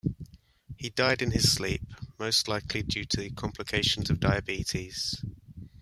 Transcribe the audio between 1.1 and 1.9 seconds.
in his sleep,